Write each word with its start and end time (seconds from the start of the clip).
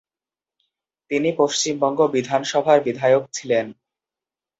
তিনি 1.11 1.29
পশ্চিমবঙ্গ 1.37 1.99
বিধানসভার 2.15 2.77
বিধায়ক 2.81 3.23
ছিলেন। 3.33 3.65